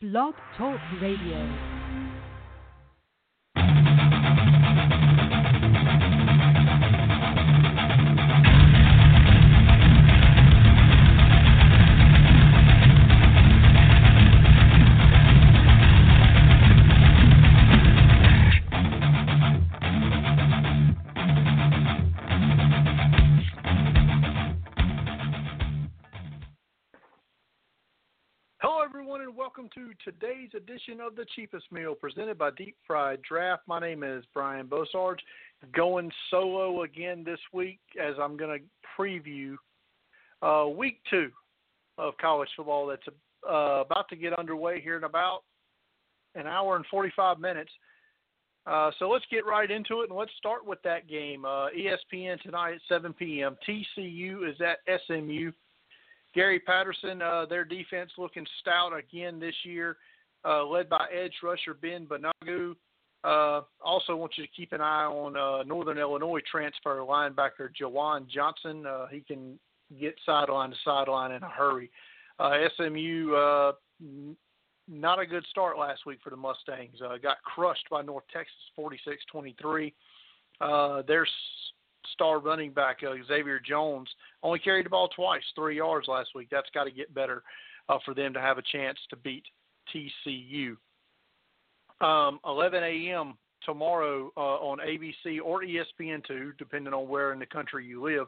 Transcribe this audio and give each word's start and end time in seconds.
Blog 0.00 0.32
Talk 0.56 0.80
Radio. 1.02 1.79
Welcome 29.60 29.92
to 30.04 30.10
today's 30.10 30.48
edition 30.56 31.00
of 31.02 31.16
the 31.16 31.26
Cheapest 31.36 31.70
Meal 31.70 31.94
presented 31.94 32.38
by 32.38 32.50
Deep 32.56 32.76
Fried 32.86 33.20
Draft. 33.20 33.62
My 33.66 33.78
name 33.78 34.02
is 34.02 34.24
Brian 34.32 34.66
Bosarge, 34.66 35.18
going 35.74 36.10
solo 36.30 36.82
again 36.84 37.24
this 37.24 37.40
week 37.52 37.78
as 38.00 38.14
I'm 38.18 38.38
going 38.38 38.58
to 38.58 38.64
preview 38.98 39.56
uh, 40.40 40.66
week 40.66 41.00
two 41.10 41.28
of 41.98 42.16
college 42.18 42.48
football 42.56 42.86
that's 42.86 43.02
uh, 43.46 43.82
about 43.82 44.08
to 44.08 44.16
get 44.16 44.38
underway 44.38 44.80
here 44.80 44.96
in 44.96 45.04
about 45.04 45.42
an 46.36 46.46
hour 46.46 46.76
and 46.76 46.86
45 46.86 47.38
minutes. 47.38 47.72
Uh, 48.66 48.90
so 48.98 49.10
let's 49.10 49.26
get 49.30 49.44
right 49.44 49.70
into 49.70 50.00
it 50.00 50.08
and 50.08 50.18
let's 50.18 50.32
start 50.38 50.64
with 50.64 50.80
that 50.84 51.06
game. 51.06 51.44
Uh, 51.44 51.66
ESPN 51.76 52.40
tonight 52.40 52.76
at 52.76 52.80
7 52.88 53.12
p.m. 53.12 53.58
TCU 53.68 54.48
is 54.48 54.56
at 54.62 54.78
SMU. 55.06 55.52
Gary 56.34 56.60
Patterson, 56.60 57.22
uh, 57.22 57.46
their 57.46 57.64
defense 57.64 58.10
looking 58.18 58.46
stout 58.60 58.92
again 58.96 59.40
this 59.40 59.54
year, 59.64 59.96
uh, 60.44 60.64
led 60.64 60.88
by 60.88 61.06
edge 61.12 61.34
rusher 61.42 61.74
Ben 61.74 62.06
Banogu. 62.06 62.74
Uh, 63.22 63.62
also, 63.84 64.16
want 64.16 64.32
you 64.36 64.44
to 64.44 64.52
keep 64.56 64.72
an 64.72 64.80
eye 64.80 65.04
on 65.04 65.36
uh, 65.36 65.62
Northern 65.64 65.98
Illinois 65.98 66.40
transfer 66.50 66.96
linebacker 66.98 67.68
Jawuan 67.78 68.26
Johnson. 68.28 68.86
Uh, 68.86 69.06
he 69.08 69.20
can 69.20 69.58
get 70.00 70.14
sideline 70.24 70.70
to 70.70 70.76
sideline 70.84 71.32
in 71.32 71.42
a 71.42 71.48
hurry. 71.48 71.90
Uh, 72.38 72.52
SMU, 72.76 73.72
not 74.88 75.18
a 75.18 75.26
good 75.26 75.44
start 75.50 75.78
last 75.78 76.06
week 76.06 76.18
for 76.24 76.30
the 76.30 76.36
Mustangs. 76.36 76.98
Got 77.22 77.42
crushed 77.42 77.86
by 77.90 78.00
North 78.00 78.24
Texas 78.32 78.54
46 78.74 79.22
23. 79.30 79.92
Uh, 80.60 81.02
their 81.02 81.26
star 82.12 82.38
running 82.38 82.72
back, 82.72 83.00
Xavier 83.00 83.60
Jones, 83.60 84.08
only 84.42 84.58
carried 84.58 84.86
the 84.86 84.90
ball 84.90 85.08
twice, 85.08 85.42
three 85.54 85.76
yards 85.76 86.08
last 86.08 86.30
week. 86.34 86.48
That's 86.50 86.70
got 86.72 86.84
to 86.84 86.90
get 86.90 87.14
better 87.14 87.42
uh, 87.88 87.98
for 88.04 88.14
them 88.14 88.32
to 88.34 88.40
have 88.40 88.58
a 88.58 88.62
chance 88.62 88.98
to 89.10 89.16
beat 89.16 89.44
TCU. 89.94 90.76
Um, 92.00 92.40
11 92.46 92.82
a.m. 92.82 93.34
tomorrow 93.64 94.32
uh, 94.36 94.40
on 94.40 94.78
ABC 94.78 95.38
or 95.44 95.62
E 95.62 95.78
ESPN2, 95.78 96.52
depending 96.58 96.94
on 96.94 97.08
where 97.08 97.32
in 97.32 97.38
the 97.38 97.46
country 97.46 97.84
you 97.84 98.02
live. 98.02 98.26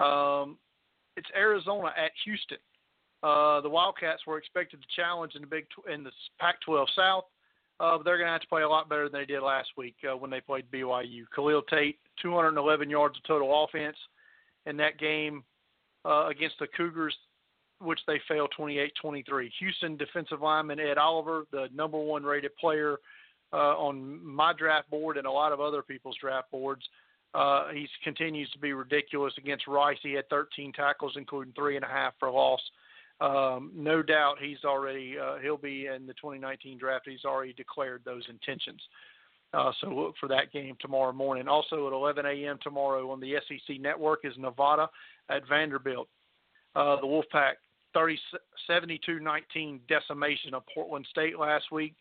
Um, 0.00 0.56
it's 1.16 1.28
Arizona 1.36 1.92
at 1.96 2.12
Houston. 2.24 2.58
Uh, 3.22 3.60
the 3.60 3.68
Wildcats 3.68 4.26
were 4.26 4.38
expected 4.38 4.80
to 4.80 4.86
challenge 4.96 5.34
in 5.34 5.42
the 5.42 5.46
Big 5.46 5.66
Tw- 5.68 5.90
in 5.92 6.02
the 6.02 6.10
Pac-12 6.38 6.86
South. 6.96 7.24
Uh, 7.78 7.98
they're 8.02 8.16
going 8.16 8.26
to 8.26 8.32
have 8.32 8.40
to 8.40 8.48
play 8.48 8.62
a 8.62 8.68
lot 8.68 8.88
better 8.88 9.08
than 9.10 9.20
they 9.20 9.26
did 9.26 9.42
last 9.42 9.68
week 9.76 9.96
uh, 10.10 10.16
when 10.16 10.30
they 10.30 10.40
played 10.40 10.70
BYU. 10.70 11.24
Khalil 11.34 11.62
Tate, 11.62 11.98
211 12.22 12.88
yards 12.88 13.18
of 13.18 13.24
total 13.24 13.64
offense 13.64 13.96
in 14.66 14.76
that 14.78 14.98
game 14.98 15.44
uh, 16.04 16.28
against 16.28 16.56
the 16.58 16.66
Cougars, 16.76 17.14
which 17.80 18.00
they 18.06 18.20
failed 18.28 18.52
28-23. 18.58 19.50
Houston 19.58 19.96
defensive 19.96 20.40
lineman 20.40 20.80
Ed 20.80 20.98
Oliver, 20.98 21.44
the 21.50 21.68
number 21.74 21.98
one 21.98 22.22
rated 22.22 22.54
player 22.56 22.96
uh, 23.52 23.76
on 23.76 24.24
my 24.24 24.52
draft 24.52 24.90
board 24.90 25.16
and 25.16 25.26
a 25.26 25.30
lot 25.30 25.52
of 25.52 25.60
other 25.60 25.82
people's 25.82 26.16
draft 26.20 26.50
boards. 26.50 26.82
Uh, 27.32 27.68
he 27.72 27.86
continues 28.02 28.50
to 28.50 28.58
be 28.58 28.72
ridiculous 28.72 29.32
against 29.38 29.66
Rice. 29.68 29.98
He 30.02 30.12
had 30.12 30.28
13 30.28 30.72
tackles, 30.72 31.12
including 31.16 31.52
three 31.54 31.76
and 31.76 31.84
a 31.84 31.88
half 31.88 32.14
for 32.18 32.30
loss. 32.30 32.60
Um, 33.20 33.70
no 33.74 34.02
doubt 34.02 34.36
he's 34.40 34.64
already 34.64 35.16
uh, 35.18 35.36
he'll 35.42 35.58
be 35.58 35.86
in 35.86 36.06
the 36.06 36.14
2019 36.14 36.78
draft. 36.78 37.06
He's 37.06 37.24
already 37.24 37.52
declared 37.52 38.02
those 38.04 38.24
intentions. 38.28 38.80
Uh, 39.52 39.72
so 39.80 39.88
look 39.88 40.14
for 40.20 40.28
that 40.28 40.52
game 40.52 40.76
tomorrow 40.80 41.12
morning. 41.12 41.48
Also 41.48 41.86
at 41.86 41.92
11 41.92 42.24
a.m. 42.24 42.58
tomorrow 42.62 43.10
on 43.10 43.20
the 43.20 43.34
SEC 43.48 43.80
Network 43.80 44.20
is 44.24 44.32
Nevada 44.38 44.88
at 45.28 45.46
Vanderbilt. 45.48 46.08
Uh, 46.76 46.96
the 47.00 47.06
Wolfpack 47.06 47.54
30, 47.94 48.18
72-19 48.68 49.80
decimation 49.88 50.54
of 50.54 50.62
Portland 50.72 51.06
State 51.10 51.38
last 51.38 51.72
week. 51.72 51.94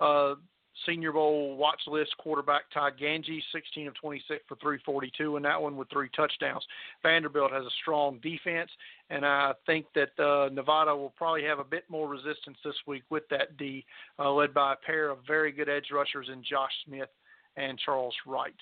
Uh, 0.00 0.36
Senior 0.84 1.12
Bowl 1.12 1.56
watch 1.56 1.80
list 1.86 2.16
quarterback 2.18 2.62
Ty 2.72 2.90
Gangi, 3.00 3.40
16 3.52 3.88
of 3.88 3.94
26 3.94 4.44
for 4.46 4.56
342 4.56 5.36
and 5.36 5.44
that 5.44 5.60
one 5.60 5.76
with 5.76 5.88
three 5.90 6.10
touchdowns. 6.14 6.64
Vanderbilt 7.02 7.52
has 7.52 7.64
a 7.64 7.70
strong 7.82 8.18
defense, 8.22 8.70
and 9.10 9.24
I 9.24 9.52
think 9.64 9.86
that 9.94 10.18
uh, 10.22 10.48
Nevada 10.52 10.94
will 10.94 11.14
probably 11.16 11.44
have 11.44 11.58
a 11.58 11.64
bit 11.64 11.84
more 11.88 12.08
resistance 12.08 12.58
this 12.64 12.74
week 12.86 13.04
with 13.10 13.24
that 13.30 13.56
D, 13.56 13.84
uh, 14.18 14.30
led 14.32 14.52
by 14.52 14.74
a 14.74 14.76
pair 14.76 15.10
of 15.10 15.18
very 15.26 15.52
good 15.52 15.68
edge 15.68 15.86
rushers 15.92 16.28
in 16.32 16.42
Josh 16.42 16.72
Smith 16.86 17.08
and 17.56 17.78
Charles 17.78 18.14
Wright. 18.26 18.54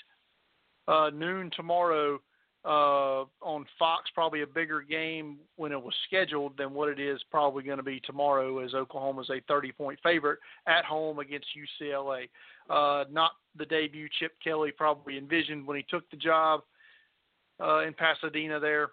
Uh, 0.86 1.10
noon 1.12 1.50
tomorrow 1.56 2.20
uh, 2.64 3.24
on 3.42 3.66
Fox, 3.78 4.10
probably 4.14 4.40
a 4.42 4.46
bigger 4.46 4.80
game 4.80 5.38
when 5.56 5.70
it 5.70 5.82
was 5.82 5.94
scheduled 6.06 6.56
than 6.56 6.72
what 6.72 6.88
it 6.88 6.98
is 6.98 7.20
probably 7.30 7.62
going 7.62 7.76
to 7.76 7.82
be 7.82 8.00
tomorrow, 8.00 8.60
as 8.60 8.72
Oklahoma's 8.72 9.28
a 9.30 9.40
30-point 9.52 9.98
favorite 10.02 10.38
at 10.66 10.84
home 10.84 11.18
against 11.18 11.46
UCLA. 11.82 12.28
Uh, 12.70 13.04
not 13.10 13.32
the 13.58 13.66
debut 13.66 14.08
Chip 14.18 14.32
Kelly 14.42 14.72
probably 14.72 15.18
envisioned 15.18 15.66
when 15.66 15.76
he 15.76 15.84
took 15.90 16.08
the 16.10 16.16
job 16.16 16.62
uh, 17.60 17.80
in 17.80 17.92
Pasadena. 17.92 18.58
There, 18.58 18.90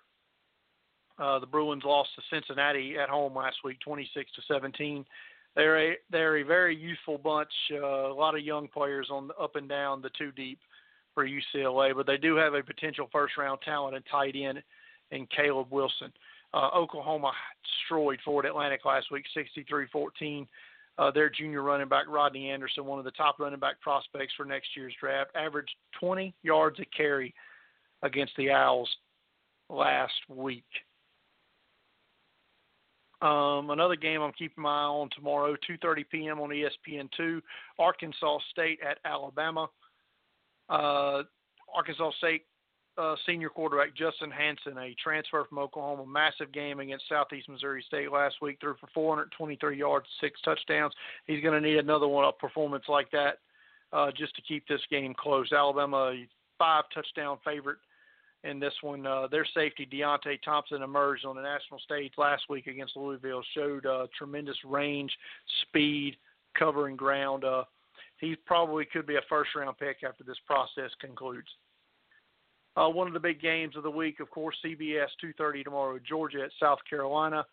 uh, 1.18 1.40
the 1.40 1.48
Bruins 1.48 1.84
lost 1.86 2.10
to 2.16 2.22
Cincinnati 2.30 2.98
at 3.02 3.08
home 3.08 3.36
last 3.36 3.58
week, 3.64 3.80
26 3.80 4.32
to 4.36 4.42
17. 4.54 5.06
They're 5.56 5.92
a 5.92 5.98
they're 6.10 6.38
a 6.38 6.44
very 6.44 6.76
youthful 6.76 7.18
bunch. 7.18 7.52
Uh, 7.72 8.12
a 8.12 8.14
lot 8.14 8.36
of 8.36 8.42
young 8.42 8.68
players 8.70 9.08
on 9.12 9.28
the, 9.28 9.34
up 9.36 9.56
and 9.56 9.68
down 9.68 10.02
the 10.02 10.10
two 10.18 10.32
deep 10.32 10.60
for 11.14 11.28
UCLA, 11.28 11.96
but 11.96 12.06
they 12.08 12.18
do 12.18 12.36
have 12.36 12.54
a 12.54 12.64
potential 12.64 13.10
first 13.12 13.38
round 13.38 13.60
talent 13.62 13.96
and 13.96 14.06
tight 14.10 14.36
end 14.36 14.62
in 15.12 15.28
Caleb 15.28 15.68
Wilson. 15.72 16.12
Uh, 16.54 16.70
Oklahoma 16.76 17.32
destroyed 17.64 18.20
Florida 18.24 18.50
Atlantic 18.50 18.86
last 18.86 19.12
week, 19.12 19.26
63-14. 19.36 20.48
Uh, 20.98 21.10
their 21.12 21.30
junior 21.30 21.64
running 21.64 21.88
back 21.88 22.06
Rodney 22.08 22.50
Anderson, 22.50 22.86
one 22.86 23.00
of 23.00 23.06
the 23.06 23.12
top 23.12 23.40
running 23.40 23.60
back 23.60 23.80
prospects 23.80 24.34
for 24.36 24.46
next 24.46 24.70
year's 24.76 24.94
draft, 25.00 25.32
averaged 25.36 25.74
20 26.00 26.34
yards 26.44 26.80
a 26.80 26.86
carry 26.86 27.34
against 28.04 28.34
the 28.38 28.52
Owls 28.52 28.90
last 29.70 30.14
week. 30.28 30.66
Um, 33.22 33.70
another 33.70 33.96
game 33.96 34.22
I'm 34.22 34.34
keeping 34.34 34.64
my 34.64 34.70
eye 34.70 34.86
on 34.86 35.10
tomorrow, 35.16 35.56
2:30 35.70 36.10
p.m. 36.10 36.40
on 36.40 36.52
E 36.52 36.66
ESPN2, 36.66 37.42
Arkansas 37.78 38.40
State 38.50 38.80
at 38.82 38.98
Alabama. 39.06 39.70
Uh, 40.72 41.24
Arkansas 41.76 42.12
State 42.18 42.46
uh, 42.98 43.16
senior 43.26 43.50
quarterback 43.50 43.96
Justice 43.96 44.28
Hansen, 44.36 44.78
a 44.78 44.96
transfer 45.02 45.46
from 45.48 45.60
Oklahoma, 45.60 46.06
massive 46.06 46.52
game 46.52 46.80
against 46.80 47.08
Southeast 47.08 47.50
Missouri 47.50 47.84
State 47.88 48.12
last 48.12 48.36
week, 48.42 48.58
threw 48.60 48.76
for 48.80 48.88
423 48.94 49.78
yards, 49.78 50.06
six 50.20 50.40
touchdowns. 50.42 50.94
He's 51.26 51.42
going 51.42 51.62
to 51.62 51.68
need 51.68 51.78
another 51.78 52.08
one 52.08 52.26
a 52.26 52.32
performance 52.32 52.86
like 52.88 53.10
that 53.12 53.40
uh, 53.94 54.12
just 54.16 54.36
to 54.36 54.42
keep 54.42 54.68
this 54.68 54.82
game 54.90 55.14
close. 55.18 55.52
Alabama 55.52 56.14
five 56.58 56.84
touchdown 56.94 57.38
favorite 57.46 57.80
in 58.44 58.60
this 58.60 58.74
one. 58.82 59.06
Uh, 59.06 59.28
their 59.28 59.46
safety 59.54 59.88
Deionte 59.92 60.42
Thompson 60.44 60.82
emerged 60.82 61.26
on 61.26 61.36
the 61.36 61.42
national 61.42 61.80
stage 61.80 62.14
last 62.18 62.44
week 62.50 62.68
against 62.68 62.96
Louisville, 62.96 63.44
showed 63.56 63.86
uh, 63.86 64.08
tremendous 64.18 64.58
range, 64.66 65.12
speed, 65.68 66.18
covering 66.58 66.96
ground. 66.96 67.46
He 68.22 68.36
probably 68.46 68.86
could 68.86 69.08
be 69.08 69.16
a 69.16 69.22
first 69.28 69.50
round 69.56 69.78
pick 69.78 70.04
after 70.08 70.24
this 70.24 70.38
process 70.46 70.92
concludes. 71.02 71.48
Uh, 72.78 72.88
one 72.88 73.08
of 73.08 73.14
the 73.14 73.20
big 73.20 73.42
games 73.42 73.76
of 73.76 73.84
the 73.84 73.92
week, 73.92 74.20
of 74.22 74.30
course, 74.30 74.56
CBS 74.64 75.10
2:30 75.22 75.64
tomorrow. 75.64 76.00
Georgia 76.00 76.44
at 76.44 76.52
South 76.60 76.80
Carolina. 76.90 77.46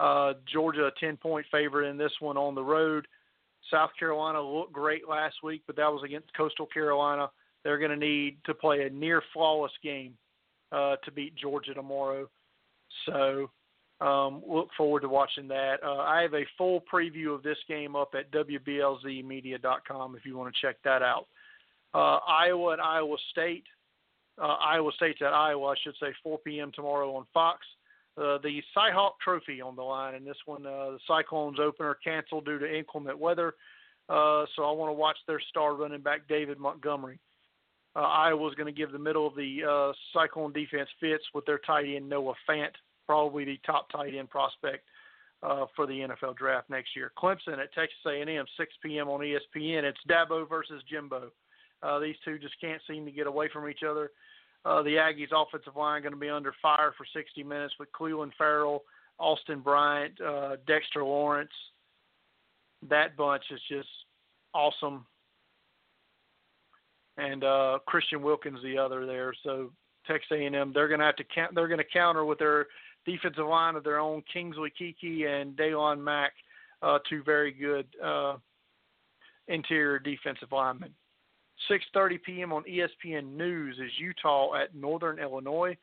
Uh, 0.00 0.34
Georgia 0.46 0.86
a 0.86 0.90
10 0.92 1.16
point 1.18 1.46
favorite 1.52 1.88
in 1.88 1.96
this 1.96 2.12
one 2.20 2.36
on 2.36 2.54
the 2.54 2.62
road. 2.62 3.06
South 3.70 3.90
Carolina 3.98 4.40
looked 4.40 4.72
great 4.72 5.08
last 5.08 5.36
week, 5.42 5.62
but 5.66 5.76
that 5.76 5.92
was 5.92 6.02
against 6.04 6.34
Coastal 6.34 6.66
Carolina. 6.66 7.30
They're 7.62 7.78
going 7.78 7.90
to 7.90 7.96
need 7.96 8.38
to 8.44 8.54
play 8.54 8.86
a 8.86 8.90
near 8.90 9.22
flawless 9.32 9.72
game 9.82 10.16
uh, 10.72 10.96
to 11.04 11.10
beat 11.10 11.34
Georgia 11.34 11.74
tomorrow. 11.74 12.28
So 13.04 13.50
um, 14.00 14.42
look 14.48 14.68
forward 14.76 15.00
to 15.00 15.08
watching 15.08 15.48
that. 15.48 15.76
Uh, 15.84 15.96
I 15.96 16.22
have 16.22 16.34
a 16.34 16.46
full 16.56 16.82
preview 16.92 17.34
of 17.34 17.42
this 17.42 17.58
game 17.68 17.96
up 17.96 18.14
at 18.14 18.30
WBLZmedia.com 18.30 20.16
if 20.16 20.24
you 20.24 20.36
want 20.36 20.54
to 20.54 20.60
check 20.60 20.76
that 20.84 21.02
out. 21.02 21.26
Uh, 21.94 22.18
Iowa 22.26 22.72
and 22.72 22.82
Iowa 22.82 23.16
State. 23.30 23.64
Uh, 24.40 24.54
Iowa 24.54 24.92
State's 24.94 25.20
at 25.20 25.32
Iowa, 25.32 25.68
I 25.68 25.74
should 25.82 25.96
say, 26.00 26.14
4 26.22 26.38
p.m. 26.38 26.70
tomorrow 26.74 27.12
on 27.16 27.26
Fox. 27.34 27.66
uh, 28.18 28.38
the 28.42 28.60
Cyhawk 28.76 29.12
Trophy 29.22 29.60
on 29.60 29.76
the 29.76 29.82
line, 29.82 30.14
and 30.14 30.26
this 30.26 30.36
one, 30.46 30.66
uh, 30.66 30.92
the 30.92 30.98
Cyclones 31.06 31.58
opener 31.60 31.96
canceled 32.02 32.44
due 32.44 32.58
to 32.58 32.78
inclement 32.78 33.18
weather. 33.18 33.54
Uh, 34.08 34.44
so 34.56 34.64
I 34.64 34.72
want 34.72 34.88
to 34.88 34.94
watch 34.94 35.18
their 35.26 35.40
star 35.48 35.74
running 35.74 36.00
back 36.00 36.26
David 36.28 36.58
Montgomery. 36.58 37.18
Uh, 37.94 38.00
Iowa's 38.00 38.54
going 38.54 38.72
to 38.72 38.78
give 38.78 38.92
the 38.92 38.98
middle 38.98 39.26
of 39.26 39.34
the 39.34 39.60
uh, 39.68 39.92
Cyclone 40.12 40.52
defense 40.52 40.88
fits 41.00 41.24
with 41.34 41.44
their 41.46 41.58
tight 41.58 41.86
end 41.86 42.08
Noah 42.08 42.34
Fant, 42.48 42.70
probably 43.08 43.44
the 43.44 43.58
top 43.64 43.90
tight 43.90 44.14
end 44.14 44.28
prospect 44.28 44.84
uh, 45.42 45.64
for 45.74 45.86
the 45.86 46.00
NFL 46.00 46.36
draft 46.36 46.68
next 46.68 46.94
year. 46.94 47.10
Clemson 47.18 47.58
at 47.58 47.72
Texas 47.72 47.98
A&M, 48.06 48.44
6 48.56 48.72
p.m. 48.84 49.08
on 49.08 49.20
ESPN. 49.20 49.82
It's 49.82 49.98
Dabo 50.08 50.48
versus 50.48 50.82
Jimbo. 50.88 51.30
Uh, 51.82 51.98
these 51.98 52.16
two 52.24 52.38
just 52.38 52.60
can't 52.60 52.82
seem 52.88 53.06
to 53.06 53.10
get 53.10 53.26
away 53.26 53.48
from 53.52 53.68
each 53.68 53.82
other. 53.88 54.10
Uh, 54.64 54.82
the 54.82 54.90
Aggies' 54.90 55.28
offensive 55.32 55.76
line 55.76 56.02
going 56.02 56.12
to 56.12 56.18
be 56.18 56.28
under 56.28 56.52
fire 56.60 56.92
for 56.98 57.06
60 57.14 57.42
minutes 57.44 57.74
with 57.78 57.88
Clelin 57.92 58.32
Ferrell, 58.36 58.82
Austin 59.18 59.60
Bryant, 59.60 60.20
uh, 60.20 60.56
Dexter 60.66 61.04
Lawrence. 61.04 61.50
That 62.88 63.16
bunch 63.16 63.44
is 63.50 63.60
just 63.68 63.88
awesome. 64.54 65.06
And 67.16 67.42
uh, 67.42 67.78
Christian 67.86 68.22
Wilkins, 68.22 68.58
the 68.62 68.76
other 68.76 69.06
there. 69.06 69.32
So 69.44 69.70
Texas 70.06 70.30
A&M, 70.32 70.72
they're 70.74 70.88
going 70.88 71.00
to 71.00 71.06
have 71.06 71.16
to 71.16 71.24
count. 71.32 71.54
They're 71.54 71.68
going 71.68 71.78
to 71.78 71.84
counter 71.84 72.24
with 72.24 72.38
their 72.38 72.66
defensive 73.10 73.46
line 73.46 73.76
of 73.76 73.84
their 73.84 73.98
own, 73.98 74.22
Kingsley 74.32 74.72
Keke 74.80 75.26
and 75.26 75.56
Daylon 75.56 76.02
Mack, 76.02 76.32
uh, 76.82 76.98
two 77.08 77.22
very 77.22 77.52
good 77.52 77.86
uh, 78.04 78.36
interior 79.48 79.98
defensive 79.98 80.52
linemen. 80.52 80.94
6:30 81.70 82.22
p.m. 82.22 82.52
on 82.52 82.64
ESPN 82.64 83.34
News 83.34 83.78
is 83.78 83.90
Utah 83.98 84.54
at 84.54 84.74
Northern 84.74 85.18
Illinois. 85.18 85.76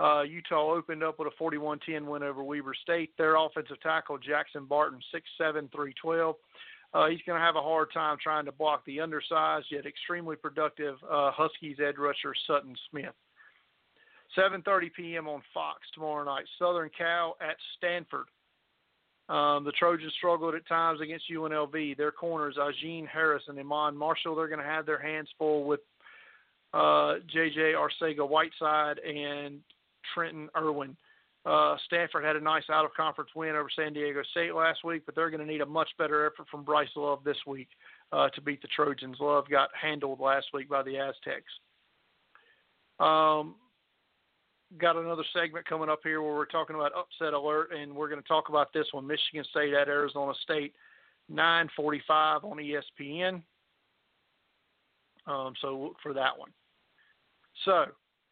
Uh, 0.00 0.22
Utah 0.22 0.72
opened 0.72 1.02
up 1.02 1.18
with 1.18 1.28
a 1.28 1.42
41-10 1.42 2.06
win 2.06 2.22
over 2.22 2.44
Weber 2.44 2.74
State. 2.82 3.10
Their 3.18 3.34
offensive 3.34 3.80
tackle 3.82 4.16
Jackson 4.16 4.64
Barton, 4.64 5.00
6'7", 5.12 5.72
312. 5.72 6.36
Uh, 6.94 7.08
he's 7.08 7.20
going 7.26 7.38
to 7.38 7.44
have 7.44 7.56
a 7.56 7.60
hard 7.62 7.88
time 7.92 8.16
trying 8.22 8.44
to 8.44 8.52
block 8.52 8.84
the 8.86 9.00
undersized 9.00 9.66
yet 9.70 9.86
extremely 9.86 10.36
productive 10.36 10.94
uh, 11.10 11.32
Huskies 11.32 11.78
edge 11.84 11.96
rusher 11.98 12.32
Sutton 12.46 12.76
Smith. 12.90 13.12
7:30 14.36 14.92
p.m. 14.94 15.28
on 15.28 15.42
Fox 15.54 15.80
tomorrow 15.94 16.24
night. 16.24 16.44
Southern 16.58 16.90
Cal 16.96 17.36
at 17.40 17.56
Stanford. 17.76 18.26
Um, 19.28 19.64
the 19.64 19.72
Trojans 19.72 20.12
struggled 20.16 20.54
at 20.54 20.66
times 20.66 21.00
against 21.00 21.30
UNLV. 21.30 21.96
Their 21.96 22.12
corners, 22.12 22.56
Ajene 22.58 23.06
Harris 23.06 23.42
and 23.48 23.58
Iman 23.58 23.94
Marshall, 23.96 24.34
they're 24.34 24.48
going 24.48 24.60
to 24.60 24.64
have 24.64 24.86
their 24.86 25.00
hands 25.00 25.28
full 25.36 25.64
with 25.64 25.80
uh, 26.72 27.16
J.J. 27.30 27.74
Arcega-Whiteside 27.74 28.98
and 29.00 29.60
Trenton 30.14 30.48
Irwin. 30.56 30.96
Uh, 31.44 31.76
Stanford 31.86 32.24
had 32.24 32.36
a 32.36 32.40
nice 32.40 32.64
out 32.70 32.84
of 32.84 32.92
conference 32.94 33.30
win 33.34 33.50
over 33.50 33.68
San 33.74 33.92
Diego 33.92 34.22
State 34.30 34.54
last 34.54 34.84
week, 34.84 35.02
but 35.06 35.14
they're 35.14 35.30
going 35.30 35.40
to 35.40 35.50
need 35.50 35.60
a 35.60 35.66
much 35.66 35.88
better 35.98 36.26
effort 36.26 36.46
from 36.50 36.64
Bryce 36.64 36.88
Love 36.96 37.22
this 37.24 37.38
week 37.46 37.68
uh, 38.12 38.28
to 38.30 38.40
beat 38.40 38.60
the 38.60 38.68
Trojans. 38.68 39.16
Love 39.20 39.48
got 39.48 39.70
handled 39.80 40.20
last 40.20 40.46
week 40.52 40.68
by 40.68 40.82
the 40.82 40.98
Aztecs. 40.98 41.52
Um, 42.98 43.54
got 44.76 44.96
another 44.96 45.24
segment 45.32 45.66
coming 45.66 45.88
up 45.88 46.00
here 46.02 46.20
where 46.20 46.34
we're 46.34 46.44
talking 46.44 46.76
about 46.76 46.92
upset 46.92 47.32
alert, 47.32 47.70
and 47.72 47.94
we're 47.94 48.08
going 48.08 48.20
to 48.20 48.28
talk 48.28 48.48
about 48.48 48.72
this 48.72 48.86
one: 48.92 49.06
Michigan 49.06 49.44
State 49.50 49.72
at 49.72 49.88
Arizona 49.88 50.32
State, 50.42 50.74
9:45 51.32 52.44
on 52.44 52.58
ESPN. 52.58 53.42
Um, 55.26 55.54
so 55.60 55.78
look 55.78 55.96
for 56.02 56.12
that 56.14 56.38
one. 56.38 56.50
So, 57.64 57.86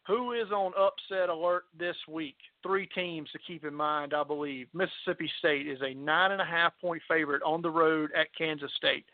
who 0.06 0.32
is 0.32 0.50
on 0.50 0.72
upset 0.78 1.28
alert 1.28 1.64
this 1.78 1.96
week? 2.08 2.36
Three 2.62 2.86
teams 2.86 3.30
to 3.32 3.38
keep 3.46 3.64
in 3.64 3.74
mind, 3.74 4.14
I 4.14 4.22
believe. 4.22 4.68
Mississippi 4.72 5.30
State 5.38 5.66
is 5.66 5.80
a 5.82 5.94
nine 5.94 6.32
and 6.32 6.40
a 6.40 6.44
half 6.44 6.72
point 6.80 7.02
favorite 7.08 7.42
on 7.42 7.62
the 7.62 7.70
road 7.70 8.10
at 8.16 8.34
Kansas 8.36 8.72
State. 8.76 9.06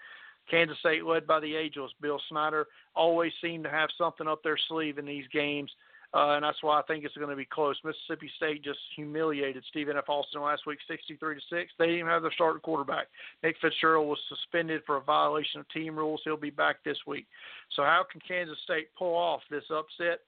Kansas 0.50 0.78
State, 0.80 1.04
led 1.04 1.26
by 1.26 1.40
the 1.40 1.56
Angels, 1.56 1.92
Bill 2.00 2.20
Snyder, 2.28 2.66
always 2.94 3.32
seem 3.40 3.62
to 3.62 3.70
have 3.70 3.88
something 3.96 4.26
up 4.26 4.42
their 4.42 4.58
sleeve 4.68 4.98
in 4.98 5.06
these 5.06 5.26
games. 5.32 5.70
Uh, 6.14 6.36
and 6.36 6.44
that's 6.44 6.62
why 6.62 6.78
I 6.78 6.82
think 6.82 7.04
it's 7.04 7.16
going 7.16 7.30
to 7.30 7.36
be 7.36 7.46
close. 7.46 7.76
Mississippi 7.84 8.30
State 8.36 8.62
just 8.62 8.78
humiliated 8.94 9.64
Stephen 9.70 9.96
F. 9.96 10.08
Austin 10.08 10.42
last 10.42 10.66
week, 10.66 10.78
63 10.86 11.36
to 11.36 11.40
six. 11.48 11.72
They 11.78 11.86
didn't 11.86 12.00
even 12.00 12.10
have 12.10 12.20
their 12.20 12.32
starting 12.32 12.60
quarterback. 12.60 13.06
Nick 13.42 13.56
Fitzgerald 13.62 14.08
was 14.08 14.18
suspended 14.28 14.82
for 14.84 14.98
a 14.98 15.00
violation 15.00 15.60
of 15.60 15.68
team 15.70 15.96
rules. 15.96 16.20
He'll 16.24 16.36
be 16.36 16.50
back 16.50 16.84
this 16.84 16.98
week. 17.06 17.26
So 17.74 17.82
how 17.82 18.04
can 18.10 18.20
Kansas 18.26 18.58
State 18.64 18.88
pull 18.98 19.14
off 19.14 19.40
this 19.50 19.64
upset? 19.70 20.20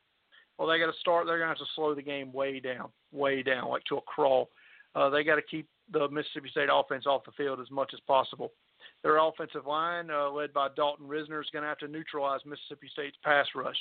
Well, 0.59 0.69
they 0.69 0.79
got 0.79 0.87
to 0.87 0.99
start. 1.01 1.27
They're 1.27 1.39
going 1.39 1.53
to 1.53 1.59
have 1.59 1.67
to 1.67 1.73
slow 1.75 1.95
the 1.95 2.03
game 2.03 2.33
way 2.33 2.61
down, 2.61 2.89
way 3.13 3.43
down, 3.43 3.69
like 3.69 3.85
to 3.85 3.99
a 3.99 4.03
crawl. 4.03 4.49
Uh, 4.95 5.11
they 5.11 5.23
got 5.23 5.37
to 5.37 5.43
keep 5.43 5.69
the 5.93 6.09
Mississippi 6.09 6.49
State 6.51 6.71
offense 6.73 7.05
off 7.07 7.25
the 7.27 7.33
field 7.33 7.61
as 7.61 7.71
much 7.71 7.91
as 7.93 8.01
possible. 8.07 8.53
Their 9.03 9.19
offensive 9.19 9.67
line, 9.67 10.11
uh, 10.11 10.31
led 10.31 10.55
by 10.55 10.69
Dalton 10.75 11.07
Risner, 11.07 11.41
is 11.41 11.51
going 11.53 11.63
to 11.63 11.69
have 11.69 11.79
to 11.79 11.89
neutralize 11.89 12.41
Mississippi 12.47 12.89
State's 12.91 13.19
pass 13.23 13.47
rush 13.55 13.77
uh, 13.77 13.79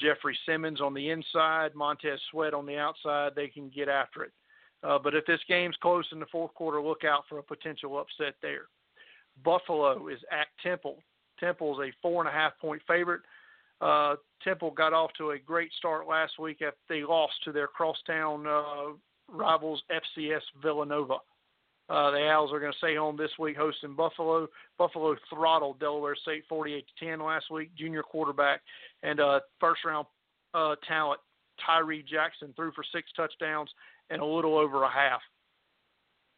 Jeffrey 0.00 0.38
Simmons 0.46 0.80
on 0.80 0.94
the 0.94 1.10
inside, 1.10 1.74
Montez 1.74 2.20
Sweat 2.30 2.54
on 2.54 2.66
the 2.66 2.76
outside. 2.76 3.32
They 3.34 3.48
can 3.48 3.68
get 3.74 3.88
after 3.88 4.24
it. 4.24 4.32
Uh, 4.82 4.98
but 4.98 5.14
if 5.14 5.26
this 5.26 5.40
game's 5.48 5.76
close 5.82 6.06
in 6.12 6.20
the 6.20 6.26
fourth 6.26 6.54
quarter, 6.54 6.80
look 6.80 7.04
out 7.04 7.24
for 7.28 7.38
a 7.38 7.42
potential 7.42 7.98
upset 7.98 8.34
there. 8.40 8.68
Buffalo 9.44 10.08
is 10.08 10.20
at 10.30 10.46
Temple. 10.62 10.98
Temple 11.38 11.80
is 11.80 11.88
a 11.88 11.92
four 12.00 12.22
and 12.22 12.28
a 12.28 12.32
half 12.32 12.58
point 12.60 12.80
favorite. 12.86 13.22
Uh, 13.80 14.16
Temple 14.42 14.70
got 14.70 14.92
off 14.92 15.10
to 15.16 15.30
a 15.30 15.38
great 15.38 15.72
start 15.78 16.06
last 16.06 16.38
week 16.38 16.62
after 16.62 16.78
they 16.88 17.02
lost 17.02 17.34
to 17.44 17.52
their 17.52 17.66
crosstown 17.66 18.46
uh, 18.46 18.92
rivals 19.28 19.82
FCS 19.90 20.42
Villanova. 20.62 21.16
Uh, 21.90 22.12
the 22.12 22.28
Owls 22.28 22.52
are 22.52 22.60
going 22.60 22.70
to 22.70 22.78
stay 22.78 22.94
home 22.94 23.16
this 23.16 23.32
week 23.38 23.56
hosting 23.56 23.96
Buffalo. 23.96 24.46
Buffalo 24.78 25.16
throttled 25.28 25.80
Delaware 25.80 26.14
State 26.14 26.44
48 26.48 26.84
to 26.86 27.04
10 27.04 27.20
last 27.20 27.50
week. 27.50 27.70
Junior 27.76 28.04
quarterback 28.04 28.60
and 29.02 29.18
uh, 29.18 29.40
first 29.58 29.84
round 29.84 30.06
uh, 30.54 30.76
talent 30.86 31.20
Tyree 31.66 32.04
Jackson 32.08 32.52
threw 32.54 32.70
for 32.72 32.84
six 32.94 33.10
touchdowns 33.16 33.70
and 34.08 34.22
a 34.22 34.24
little 34.24 34.56
over 34.56 34.84
a 34.84 34.90
half. 34.90 35.20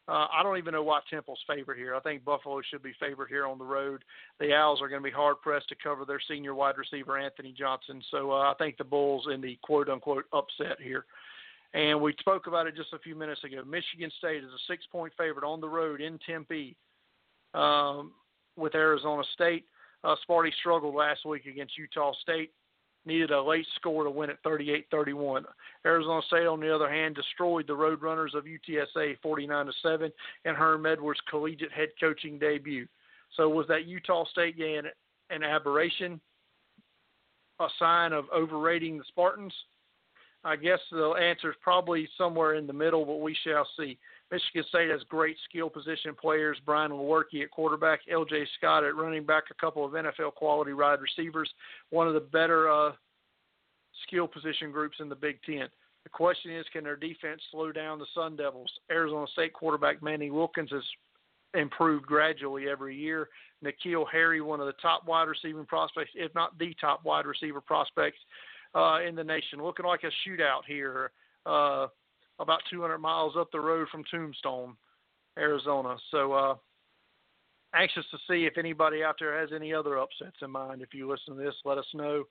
Uh, 0.07 0.27
I 0.33 0.43
don't 0.43 0.57
even 0.57 0.73
know 0.73 0.83
why 0.83 0.99
Temple's 1.09 1.39
favorite 1.47 1.77
here. 1.77 1.95
I 1.95 1.99
think 2.01 2.25
Buffalo 2.25 2.59
should 2.69 2.83
be 2.83 2.93
favored 2.99 3.29
here 3.29 3.47
on 3.47 3.57
the 3.57 3.63
road. 3.63 4.03
The 4.39 4.53
Owls 4.53 4.81
are 4.81 4.89
going 4.89 5.01
to 5.01 5.09
be 5.09 5.15
hard 5.15 5.37
pressed 5.41 5.69
to 5.69 5.75
cover 5.81 6.03
their 6.03 6.19
senior 6.27 6.55
wide 6.55 6.77
receiver 6.77 7.17
Anthony 7.17 7.53
Johnson. 7.57 8.01
So 8.11 8.31
uh, 8.31 8.51
I 8.51 8.53
think 8.57 8.77
the 8.77 8.83
Bulls 8.83 9.27
in 9.33 9.39
the 9.39 9.57
quote 9.63 9.87
unquote 9.87 10.25
upset 10.33 10.77
here. 10.81 11.05
And 11.73 11.99
we 11.99 12.13
spoke 12.19 12.47
about 12.47 12.67
it 12.67 12.75
just 12.75 12.93
a 12.93 12.99
few 12.99 13.15
minutes 13.15 13.43
ago. 13.43 13.63
Michigan 13.65 14.11
State 14.19 14.43
is 14.43 14.49
a 14.49 14.61
six 14.67 14.85
point 14.91 15.13
favorite 15.17 15.45
on 15.45 15.59
the 15.59 15.67
road 15.67 16.01
in 16.01 16.19
Tempe 16.25 16.75
um, 17.53 18.11
with 18.55 18.75
Arizona 18.75 19.23
State. 19.33 19.65
Uh, 20.03 20.15
Sparty 20.27 20.53
struggled 20.59 20.93
last 20.93 21.25
week 21.25 21.45
against 21.45 21.77
Utah 21.77 22.13
State, 22.21 22.51
needed 23.05 23.31
a 23.31 23.41
late 23.41 23.65
score 23.75 24.03
to 24.03 24.11
win 24.11 24.29
at 24.29 24.41
38 24.43 24.85
31. 24.91 25.45
Arizona 25.85 26.21
State, 26.27 26.45
on 26.45 26.59
the 26.59 26.73
other 26.73 26.89
hand, 26.89 27.15
destroyed 27.15 27.65
the 27.65 27.73
Roadrunners 27.73 28.35
of 28.35 28.45
UTSA 28.45 29.17
49 29.23 29.71
7 29.81 30.11
in 30.45 30.55
Herm 30.55 30.85
Edwards' 30.85 31.21
collegiate 31.29 31.71
head 31.71 31.89
coaching 31.99 32.37
debut. 32.37 32.85
So, 33.35 33.49
was 33.49 33.65
that 33.69 33.85
Utah 33.85 34.25
State 34.25 34.57
game 34.57 34.83
an 35.31 35.43
aberration, 35.43 36.21
a 37.59 37.67
sign 37.79 38.13
of 38.13 38.25
overrating 38.35 38.99
the 38.99 39.05
Spartans? 39.07 39.53
I 40.45 40.55
guess 40.57 40.79
the 40.91 41.11
answer 41.11 41.51
is 41.51 41.55
probably 41.61 42.07
somewhere 42.17 42.55
in 42.55 42.67
the 42.67 42.73
middle, 42.73 43.05
but 43.05 43.21
we 43.21 43.35
shall 43.45 43.67
see. 43.77 43.97
Michigan 44.29 44.63
State 44.67 44.89
has 44.89 45.01
great 45.07 45.37
skill 45.47 45.69
position 45.69 46.15
players. 46.19 46.57
Brian 46.65 46.91
Lewerke 46.91 47.43
at 47.43 47.51
quarterback, 47.51 48.01
L.J. 48.11 48.45
Scott 48.57 48.83
at 48.83 48.95
running 48.95 49.25
back, 49.25 49.43
a 49.51 49.53
couple 49.53 49.85
of 49.85 49.91
NFL 49.91 50.33
quality 50.35 50.73
wide 50.73 50.99
receivers, 50.99 51.49
one 51.91 52.07
of 52.07 52.13
the 52.13 52.19
better 52.19 52.69
uh, 52.69 52.91
skill 54.07 54.27
position 54.27 54.71
groups 54.71 54.97
in 54.99 55.07
the 55.07 55.15
Big 55.15 55.37
Ten. 55.45 55.67
The 56.03 56.09
question 56.09 56.51
is, 56.51 56.65
can 56.73 56.83
their 56.83 56.97
defense 56.97 57.41
slow 57.51 57.71
down 57.71 57.99
the 57.99 58.05
Sun 58.13 58.35
Devils? 58.35 58.71
Arizona 58.91 59.27
State 59.31 59.53
quarterback 59.53 60.03
Manny 60.03 60.29
Wilkins 60.29 60.71
has 60.71 60.83
improved 61.53 62.05
gradually 62.05 62.67
every 62.67 62.97
year. 62.97 63.29
N'Keal 63.63 64.05
Harry, 64.11 64.41
one 64.41 64.59
of 64.59 64.65
the 64.65 64.73
top 64.81 65.07
wide 65.07 65.29
receiving 65.29 65.65
prospects, 65.65 66.11
if 66.15 66.33
not 66.35 66.57
the 66.59 66.75
top 66.81 67.05
wide 67.05 67.25
receiver 67.25 67.61
prospects 67.61 68.17
uh, 68.75 68.99
in 69.07 69.15
the 69.15 69.23
nation. 69.23 69.61
Looking 69.61 69.85
like 69.85 70.01
a 70.03 70.29
shootout 70.29 70.61
here, 70.67 71.11
uh, 71.45 71.87
about 72.39 72.61
200 72.69 72.97
miles 72.97 73.33
up 73.37 73.51
the 73.51 73.59
road 73.59 73.87
from 73.91 74.03
Tombstone, 74.09 74.75
Arizona. 75.37 75.97
So 76.11 76.33
uh, 76.33 76.55
anxious 77.75 78.05
to 78.11 78.17
see 78.29 78.45
if 78.45 78.57
anybody 78.57 79.03
out 79.03 79.15
there 79.19 79.39
has 79.39 79.49
any 79.55 79.73
other 79.73 79.99
upsets 79.99 80.37
in 80.41 80.51
mind. 80.51 80.81
If 80.81 80.93
you 80.93 81.09
listen 81.09 81.35
to 81.35 81.43
this, 81.43 81.55
let 81.65 81.77
us 81.77 81.85
know. 81.93 82.23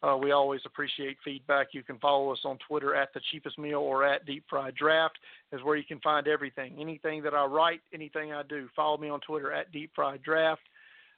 Uh, 0.00 0.16
we 0.16 0.30
always 0.30 0.60
appreciate 0.64 1.16
feedback. 1.24 1.68
You 1.72 1.82
can 1.82 1.98
follow 1.98 2.30
us 2.30 2.38
on 2.44 2.56
Twitter 2.68 2.94
at 2.94 3.12
the 3.14 3.20
cheapest 3.32 3.58
meal 3.58 3.80
or 3.80 4.04
at 4.04 4.24
Deep 4.26 4.44
Fried 4.48 4.76
Draft 4.76 5.18
is 5.52 5.60
where 5.64 5.76
you 5.76 5.84
can 5.84 5.98
find 6.00 6.28
everything. 6.28 6.76
Anything 6.78 7.20
that 7.24 7.34
I 7.34 7.44
write, 7.46 7.80
anything 7.92 8.32
I 8.32 8.42
do. 8.48 8.68
Follow 8.76 8.96
me 8.96 9.08
on 9.08 9.20
Twitter 9.20 9.52
at 9.52 9.72
Deep 9.72 9.90
Fried 9.96 10.22
Draft, 10.22 10.62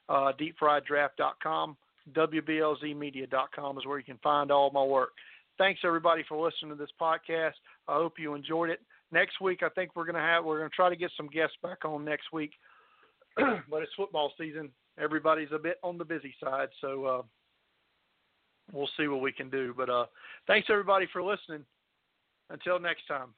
uh, 0.09 0.31
deepfrieddraft.com. 0.39 1.77
WBLZmedia.com 2.13 3.77
is 3.77 3.85
where 3.85 3.97
you 3.97 4.03
can 4.03 4.19
find 4.23 4.51
all 4.51 4.71
my 4.71 4.83
work. 4.83 5.11
thanks 5.57 5.81
everybody 5.83 6.23
for 6.27 6.43
listening 6.43 6.71
to 6.71 6.75
this 6.75 6.89
podcast. 6.99 7.53
I 7.87 7.93
hope 7.93 8.13
you 8.17 8.33
enjoyed 8.33 8.69
it. 8.69 8.81
Next 9.11 9.41
week, 9.41 9.61
I 9.61 9.69
think 9.69 9.91
we're 9.95 10.05
gonna 10.05 10.19
have 10.19 10.45
we're 10.45 10.59
gonna 10.59 10.69
try 10.69 10.89
to 10.89 10.95
get 10.95 11.11
some 11.17 11.27
guests 11.27 11.57
back 11.61 11.83
on 11.85 12.05
next 12.05 12.31
week, 12.31 12.53
but 13.35 13.81
it's 13.81 13.91
football 13.95 14.31
season. 14.37 14.69
Everybody's 14.97 15.51
a 15.53 15.59
bit 15.59 15.77
on 15.83 15.97
the 15.97 16.05
busy 16.05 16.33
side, 16.43 16.69
so 16.79 17.05
uh, 17.05 17.21
we'll 18.71 18.89
see 18.97 19.07
what 19.07 19.21
we 19.21 19.31
can 19.31 19.49
do. 19.49 19.73
But 19.75 19.89
uh, 19.89 20.05
thanks 20.47 20.69
everybody 20.71 21.07
for 21.11 21.21
listening. 21.21 21.65
Until 22.49 22.79
next 22.79 23.07
time. 23.07 23.33